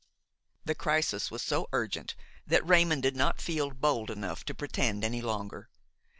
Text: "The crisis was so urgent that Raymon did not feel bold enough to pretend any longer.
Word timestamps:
"The 0.65 0.73
crisis 0.73 1.29
was 1.29 1.43
so 1.43 1.69
urgent 1.71 2.15
that 2.47 2.65
Raymon 2.67 3.01
did 3.01 3.15
not 3.15 3.39
feel 3.39 3.69
bold 3.69 4.09
enough 4.09 4.43
to 4.45 4.55
pretend 4.55 5.03
any 5.03 5.21
longer. 5.21 5.69